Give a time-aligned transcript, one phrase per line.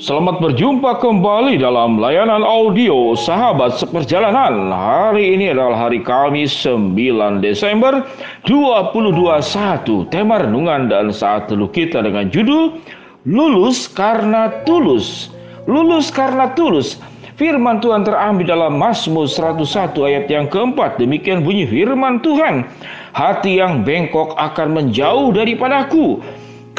[0.00, 4.72] Selamat berjumpa kembali dalam layanan audio Sahabat Seperjalanan.
[4.72, 6.96] Hari ini adalah hari Kamis 9
[7.44, 8.08] Desember
[8.48, 10.08] 2021.
[10.08, 12.80] Tema renungan dan saat teluh kita dengan judul
[13.28, 15.28] Lulus karena tulus.
[15.68, 16.96] Lulus karena tulus.
[17.36, 20.96] Firman Tuhan terambil dalam Mazmur 101 ayat yang keempat.
[20.96, 22.64] Demikian bunyi firman Tuhan.
[23.12, 26.24] Hati yang bengkok akan menjauh daripadaku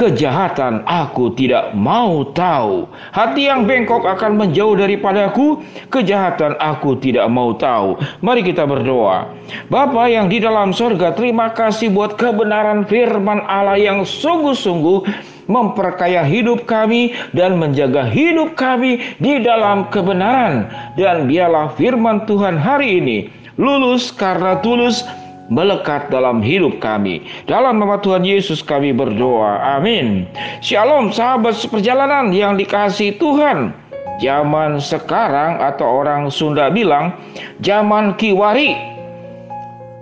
[0.02, 2.90] kejahatan aku tidak mau tahu.
[3.14, 5.62] Hati yang bengkok akan menjauh daripadaku,
[5.94, 8.02] kejahatan aku tidak mau tahu.
[8.26, 9.30] Mari kita berdoa.
[9.70, 15.06] Bapa yang di dalam sorga, terima kasih buat kebenaran firman Allah yang sungguh-sungguh
[15.46, 20.66] memperkaya hidup kami dan menjaga hidup kami di dalam kebenaran.
[20.98, 23.18] Dan biarlah firman Tuhan hari ini
[23.62, 25.06] lulus karena tulus
[25.52, 27.28] melekat dalam hidup kami.
[27.46, 29.78] Dalam nama Tuhan Yesus kami berdoa.
[29.78, 30.26] Amin.
[30.64, 33.76] Shalom sahabat seperjalanan yang dikasih Tuhan.
[34.24, 37.20] Zaman sekarang atau orang Sunda bilang
[37.60, 38.90] zaman kiwari.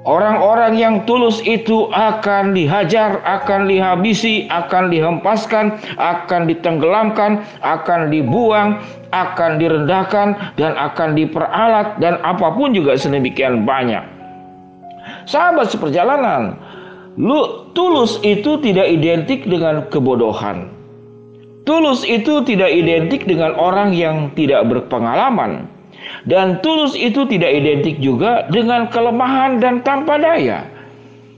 [0.08, 8.80] Orang-orang yang tulus itu akan dihajar, akan dihabisi, akan dihempaskan, akan ditenggelamkan, akan dibuang,
[9.11, 14.18] akan direndahkan, dan akan diperalat, dan apa pun juga sedemikian banyak.
[15.30, 16.58] Sahabat seperjalanan,
[17.13, 20.73] lu tulus itu tidak identik dengan kebodohan.
[21.69, 25.69] Tulus itu tidak identik dengan orang yang tidak berpengalaman.
[26.25, 30.66] Dan tulus itu tidak identik juga dengan kelemahan dan tanpa daya.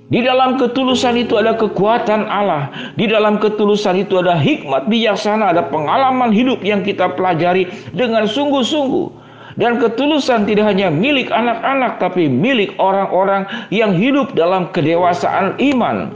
[0.08, 2.72] Di dalam ketulusan itu ada kekuatan Allah.
[2.96, 9.21] Di dalam ketulusan itu ada hikmat bijaksana, ada pengalaman hidup yang kita pelajari dengan sungguh-sungguh.
[9.60, 16.16] Dan ketulusan tidak hanya milik anak-anak, tapi milik orang-orang yang hidup dalam kedewasaan iman.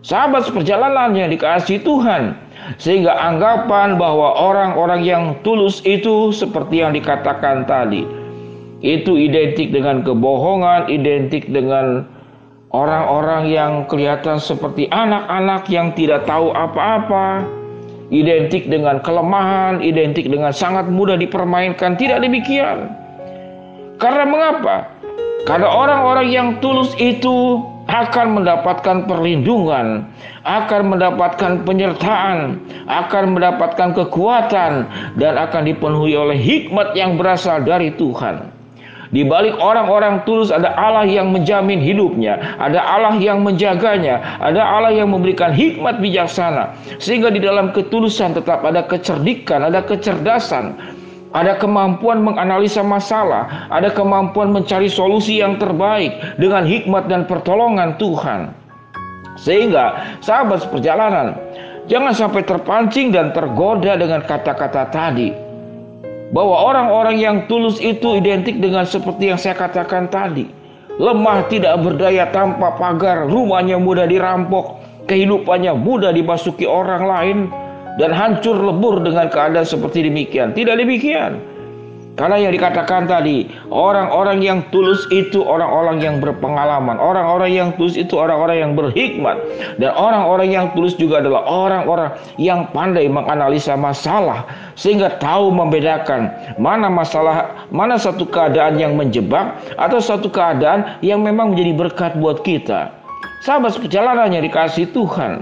[0.00, 2.32] Sahabat seperjalanan yang dikasih Tuhan,
[2.80, 8.08] sehingga anggapan bahwa orang-orang yang tulus itu seperti yang dikatakan tadi,
[8.80, 12.08] itu identik dengan kebohongan, identik dengan
[12.72, 17.44] orang-orang yang kelihatan seperti anak-anak yang tidak tahu apa-apa,
[18.10, 21.94] identik dengan kelemahan, identik dengan sangat mudah dipermainkan.
[21.94, 22.90] Tidak demikian.
[23.96, 24.90] Karena mengapa?
[25.48, 30.06] Karena orang-orang yang tulus itu akan mendapatkan perlindungan,
[30.46, 34.86] akan mendapatkan penyertaan, akan mendapatkan kekuatan,
[35.18, 38.59] dan akan dipenuhi oleh hikmat yang berasal dari Tuhan.
[39.10, 44.94] Di balik orang-orang tulus ada Allah yang menjamin hidupnya, ada Allah yang menjaganya, ada Allah
[44.94, 46.70] yang memberikan hikmat bijaksana.
[47.02, 50.78] Sehingga di dalam ketulusan tetap ada kecerdikan, ada kecerdasan,
[51.34, 58.54] ada kemampuan menganalisa masalah, ada kemampuan mencari solusi yang terbaik dengan hikmat dan pertolongan Tuhan.
[59.34, 61.34] Sehingga sahabat seperjalanan,
[61.90, 65.49] jangan sampai terpancing dan tergoda dengan kata-kata tadi
[66.30, 70.46] bahwa orang-orang yang tulus itu identik dengan seperti yang saya katakan tadi.
[71.00, 77.38] Lemah tidak berdaya tanpa pagar, rumahnya mudah dirampok, kehidupannya mudah dimasuki orang lain,
[77.96, 80.52] dan hancur lebur dengan keadaan seperti demikian.
[80.52, 81.40] Tidak demikian.
[82.20, 88.12] Karena yang dikatakan tadi, orang-orang yang tulus itu orang-orang yang berpengalaman, orang-orang yang tulus itu
[88.12, 89.40] orang-orang yang berhikmat,
[89.80, 94.44] dan orang-orang yang tulus juga adalah orang-orang yang pandai menganalisa masalah
[94.76, 96.28] sehingga tahu membedakan
[96.60, 102.44] mana masalah, mana satu keadaan yang menjebak atau satu keadaan yang memang menjadi berkat buat
[102.44, 102.92] kita.
[103.40, 105.40] Sahabat yang dikasih Tuhan,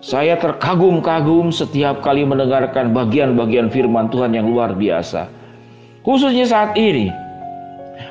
[0.00, 5.39] saya terkagum-kagum setiap kali mendengarkan bagian-bagian firman Tuhan yang luar biasa.
[6.00, 7.12] Khususnya saat ini.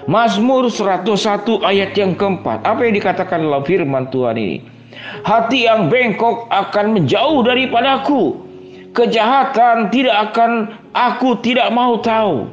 [0.06, 2.62] Mazmur 101 ayat yang keempat.
[2.65, 4.57] Apa yang dikatakan dalam firman Tuhan ini?
[5.25, 8.38] Hati yang bengkok akan menjauh daripadaku.
[8.94, 10.51] Kejahatan tidak akan
[10.97, 12.50] aku tidak mau tahu.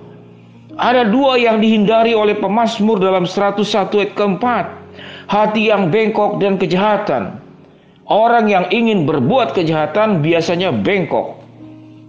[0.76, 3.64] Ada dua yang dihindari oleh pemazmur dalam 101
[3.96, 4.64] ayat keempat.
[5.32, 7.40] Hati yang bengkok dan kejahatan.
[8.06, 11.40] Orang yang ingin berbuat kejahatan biasanya bengkok.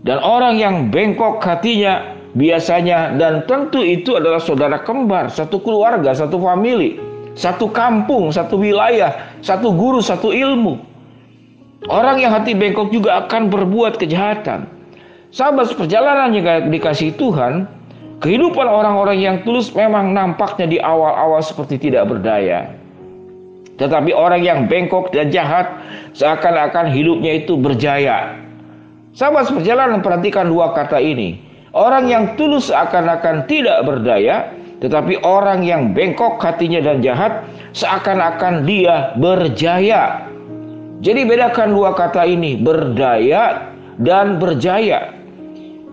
[0.03, 6.37] Dan orang yang bengkok hatinya biasanya dan tentu itu adalah saudara kembar, satu keluarga, satu
[6.37, 7.01] famili,
[7.33, 10.77] satu kampung, satu wilayah, satu guru, satu ilmu.
[11.89, 14.69] Orang yang hati bengkok juga akan berbuat kejahatan.
[15.33, 17.69] Sahabat perjalanan yang dikasih Tuhan,
[18.17, 22.73] Kehidupan orang-orang yang tulus memang nampaknya di awal-awal seperti tidak berdaya.
[23.77, 25.69] Tetapi orang yang bengkok dan jahat
[26.17, 28.41] seakan-akan hidupnya itu berjaya.
[29.13, 31.37] Sahabat seperjalanan perhatikan dua kata ini.
[31.75, 37.43] Orang yang tulus seakan-akan tidak berdaya, tetapi orang yang bengkok hatinya dan jahat
[37.73, 40.27] seakan-akan dia berjaya.
[41.01, 45.13] Jadi bedakan dua kata ini, berdaya dan berjaya.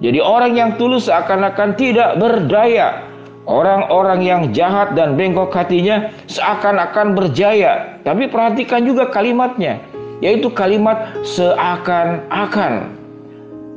[0.00, 3.05] Jadi orang yang tulus seakan-akan tidak berdaya.
[3.44, 8.00] Orang-orang yang jahat dan bengkok hatinya seakan-akan berjaya.
[8.00, 9.85] Tapi perhatikan juga kalimatnya,
[10.25, 13.04] yaitu kalimat seakan-akan.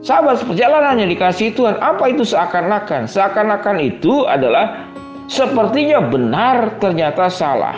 [0.05, 3.09] Sahabat perjalanannya dikasih Tuhan, apa itu seakan-akan?
[3.09, 4.89] Seakan-akan itu adalah
[5.25, 7.77] sepertinya benar ternyata salah.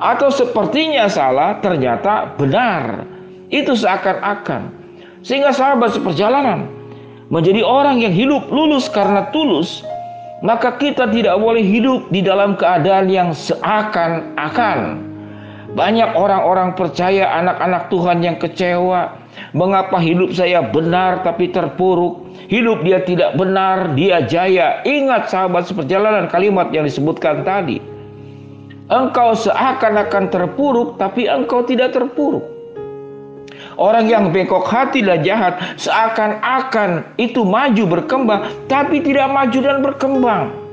[0.00, 3.04] Atau sepertinya salah ternyata benar.
[3.52, 4.72] Itu seakan-akan.
[5.20, 6.68] Sehingga sahabat seperjalanan
[7.28, 9.80] menjadi orang yang hidup lulus karena tulus
[10.44, 15.00] maka kita tidak boleh hidup di dalam keadaan yang seakan-akan.
[15.72, 19.23] Banyak orang-orang percaya anak-anak Tuhan yang kecewa.
[19.54, 22.26] Mengapa hidup saya benar tapi terpuruk?
[22.50, 24.82] Hidup dia tidak benar, dia jaya.
[24.82, 27.78] Ingat sahabat seperjalanan kalimat yang disebutkan tadi.
[28.90, 32.44] Engkau seakan-akan terpuruk tapi engkau tidak terpuruk.
[33.74, 40.63] Orang yang bengkok hati dan jahat seakan-akan itu maju berkembang tapi tidak maju dan berkembang.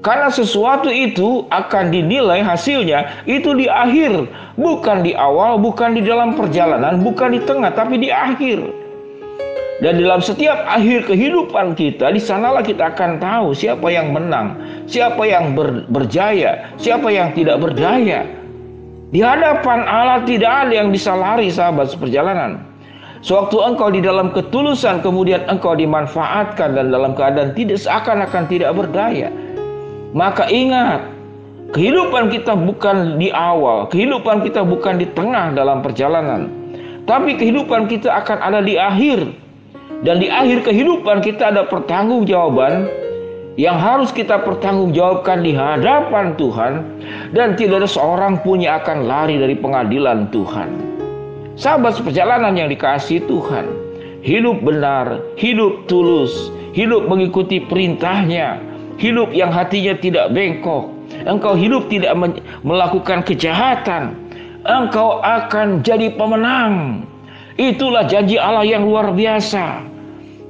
[0.00, 6.32] Karena sesuatu itu akan dinilai hasilnya itu di akhir, bukan di awal, bukan di dalam
[6.32, 8.64] perjalanan, bukan di tengah, tapi di akhir.
[9.80, 14.56] Dan dalam setiap akhir kehidupan kita, di sanalah kita akan tahu siapa yang menang,
[14.88, 18.24] siapa yang ber, berjaya, siapa yang tidak berdaya.
[19.12, 22.60] Di hadapan Allah tidak ada yang bisa lari sahabat seperjalanan.
[23.20, 29.28] Sewaktu engkau di dalam ketulusan kemudian engkau dimanfaatkan dan dalam keadaan tidak seakan-akan tidak berdaya.
[30.10, 31.06] Maka ingat,
[31.70, 36.50] kehidupan kita bukan di awal, kehidupan kita bukan di tengah dalam perjalanan.
[37.06, 39.26] Tapi kehidupan kita akan ada di akhir.
[40.00, 42.88] Dan di akhir kehidupan kita ada pertanggungjawaban
[43.60, 46.72] yang harus kita pertanggungjawabkan di hadapan Tuhan
[47.36, 50.70] dan tidak ada seorang pun yang akan lari dari pengadilan Tuhan.
[51.60, 53.68] Sahabat seperjalanan yang dikasih Tuhan,
[54.24, 58.69] hidup benar, hidup tulus, hidup mengikuti perintahnya,
[59.00, 60.92] hidup yang hatinya tidak bengkok.
[61.26, 62.14] Engkau hidup tidak
[62.62, 64.14] melakukan kejahatan,
[64.62, 67.04] engkau akan jadi pemenang.
[67.58, 69.84] Itulah janji Allah yang luar biasa.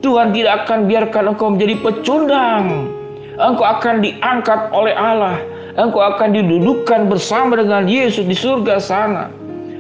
[0.05, 3.01] Tuhan tidak akan biarkan engkau menjadi pecundang
[3.41, 5.41] engkau akan diangkat oleh Allah.
[5.81, 9.33] Engkau akan didudukkan bersama dengan Yesus di surga sana.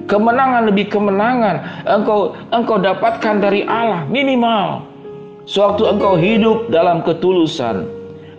[0.08, 4.88] Kemenangan lebih kemenangan engkau engkau dapatkan dari Allah minimal.
[5.50, 7.86] Sewaktu engkau hidup dalam ketulusan,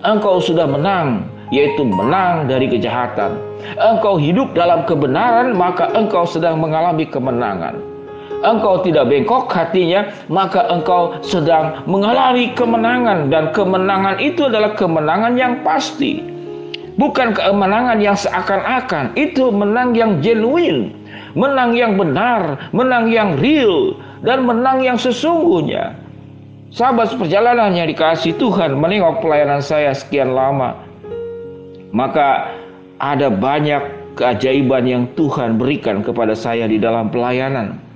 [0.06, 3.38] engkau sudah menang, yaitu menang dari kejahatan.
[3.78, 7.92] Engkau hidup dalam kebenaran, maka engkau sedang mengalami kemenangan
[8.42, 15.62] engkau tidak bengkok hatinya, maka engkau sedang mengalami kemenangan dan kemenangan itu adalah kemenangan yang
[15.62, 16.26] pasti.
[17.00, 20.92] Bukan kemenangan yang seakan-akan, itu menang yang genuine,
[21.34, 25.96] menang yang benar, menang yang real, dan menang yang sesungguhnya.
[26.72, 30.80] Sahabat perjalanan yang dikasih Tuhan menengok pelayanan saya sekian lama.
[31.92, 32.56] Maka
[33.04, 37.92] ada banyak keajaiban yang Tuhan berikan kepada saya di dalam pelayanan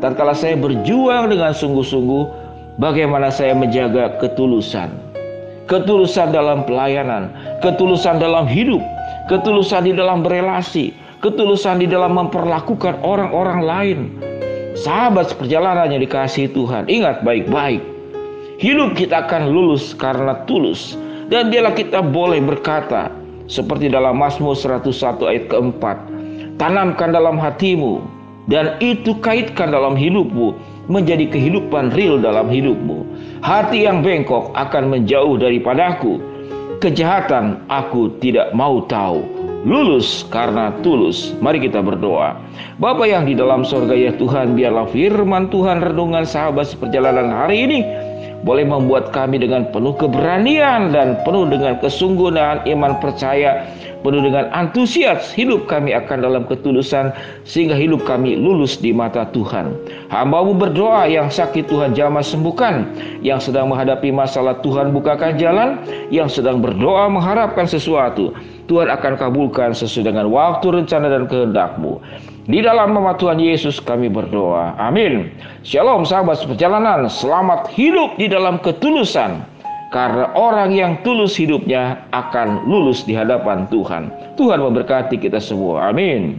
[0.00, 2.24] tatkala saya berjuang dengan sungguh-sungguh
[2.76, 4.92] bagaimana saya menjaga ketulusan.
[5.66, 8.78] Ketulusan dalam pelayanan, ketulusan dalam hidup,
[9.26, 10.94] ketulusan di dalam berelasi,
[11.26, 13.98] ketulusan di dalam memperlakukan orang-orang lain.
[14.78, 17.95] Sahabat seperjalanan yang dikasih Tuhan, ingat baik-baik.
[18.56, 20.96] Hidup kita akan lulus karena tulus.
[21.28, 23.12] Dan dialah kita boleh berkata,
[23.52, 25.98] seperti dalam Mazmur 101 ayat keempat,
[26.56, 28.00] tanamkan dalam hatimu
[28.48, 30.54] dan itu kaitkan dalam hidupmu
[30.86, 33.04] menjadi kehidupan real dalam hidupmu.
[33.42, 36.16] Hati yang bengkok akan menjauh daripadaku.
[36.78, 39.20] Kejahatan aku tidak mau tahu.
[39.66, 41.34] Lulus karena tulus.
[41.42, 42.38] Mari kita berdoa.
[42.78, 48.05] Bapa yang di dalam sorga ya Tuhan, biarlah firman Tuhan renungan sahabat seperjalanan hari ini
[48.46, 53.66] boleh membuat kami dengan penuh keberanian dan penuh dengan kesungguhan iman percaya
[54.06, 57.10] penuh dengan antusias hidup kami akan dalam ketulusan
[57.42, 59.74] sehingga hidup kami lulus di mata Tuhan.
[60.14, 62.86] Hambamu berdoa yang sakit Tuhan jamah sembuhkan,
[63.26, 65.82] yang sedang menghadapi masalah Tuhan bukakan jalan,
[66.14, 68.30] yang sedang berdoa mengharapkan sesuatu.
[68.70, 71.98] Tuhan akan kabulkan sesuai dengan waktu rencana dan kehendakmu.
[72.46, 74.78] Di dalam nama Tuhan Yesus kami berdoa.
[74.78, 75.34] Amin.
[75.66, 77.10] Shalom sahabat perjalanan.
[77.10, 79.42] Selamat hidup di dalam ketulusan.
[79.90, 84.14] Karena orang yang tulus hidupnya akan lulus di hadapan Tuhan.
[84.38, 85.90] Tuhan memberkati kita semua.
[85.90, 86.38] Amin.